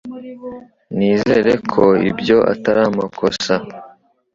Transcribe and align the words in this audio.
Nizere 0.97 1.51
ko 1.71 1.83
ibyo 2.09 2.37
atari 2.53 2.81
amakosa 2.89 3.53